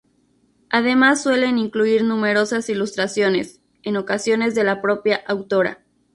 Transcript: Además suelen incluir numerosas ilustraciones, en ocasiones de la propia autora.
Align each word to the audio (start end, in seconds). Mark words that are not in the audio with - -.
Además 0.71 1.21
suelen 1.21 1.59
incluir 1.59 2.03
numerosas 2.03 2.67
ilustraciones, 2.69 3.61
en 3.83 3.97
ocasiones 3.97 4.55
de 4.55 4.63
la 4.63 4.81
propia 4.81 5.17
autora. 5.27 5.83